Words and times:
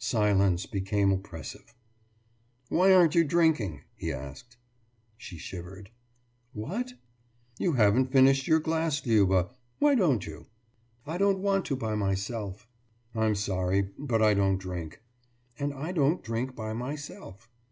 Silence 0.00 0.66
became 0.66 1.12
oppressive. 1.12 1.72
»Why 2.68 2.92
aren't 2.92 3.14
you 3.14 3.22
drinking?« 3.22 3.82
he 3.94 4.12
asked. 4.12 4.56
She 5.16 5.38
shivered. 5.38 5.90
»What?« 6.52 6.94
»You 7.60 7.74
haven't 7.74 8.10
finished 8.10 8.48
your 8.48 8.58
glass, 8.58 9.00
Liuba. 9.06 9.50
Why 9.78 9.94
don't 9.94 10.26
you?« 10.26 10.46
»I 11.06 11.16
don't 11.16 11.38
want 11.38 11.64
to 11.66 11.76
by 11.76 11.94
myself.« 11.94 12.66
»I'm 13.14 13.36
sorry, 13.36 13.82
but 13.96 14.20
I 14.20 14.34
don't 14.34 14.58
drink.« 14.58 15.00
»And 15.60 15.72
I 15.72 15.92
don't 15.92 16.24
drink 16.24 16.56
by 16.56 16.72
myself. 16.72 17.48